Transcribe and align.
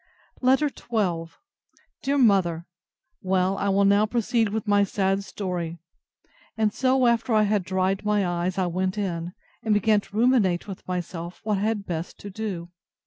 LETTER 0.41 0.69
XII 0.69 1.31
DEAR 2.01 2.17
MOTHER, 2.17 2.65
Well, 3.21 3.55
I 3.59 3.69
will 3.69 3.85
now 3.85 4.07
proceed 4.07 4.49
with 4.49 4.67
my 4.67 4.83
sad 4.83 5.23
story. 5.23 5.77
And 6.57 6.73
so, 6.73 7.05
after 7.05 7.35
I 7.35 7.43
had 7.43 7.63
dried 7.63 8.03
my 8.03 8.25
eyes, 8.25 8.57
I 8.57 8.65
went 8.65 8.97
in, 8.97 9.33
and 9.61 9.75
began 9.75 10.01
to 10.01 10.17
ruminate 10.17 10.67
with 10.67 10.87
myself 10.87 11.39
what 11.43 11.59
I 11.59 11.61
had 11.61 11.85
best 11.85 12.17
to 12.21 12.31
do. 12.31 12.71